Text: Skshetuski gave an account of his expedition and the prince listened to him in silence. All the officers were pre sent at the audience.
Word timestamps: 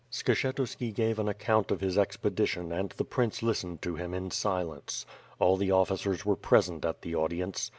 Skshetuski 0.11 0.95
gave 0.95 1.19
an 1.19 1.27
account 1.27 1.69
of 1.69 1.79
his 1.79 1.95
expedition 1.95 2.71
and 2.71 2.89
the 2.89 3.05
prince 3.05 3.43
listened 3.43 3.83
to 3.83 3.93
him 3.97 4.15
in 4.15 4.31
silence. 4.31 5.05
All 5.37 5.57
the 5.57 5.69
officers 5.69 6.25
were 6.25 6.35
pre 6.35 6.59
sent 6.63 6.83
at 6.85 7.03
the 7.03 7.13
audience. 7.13 7.69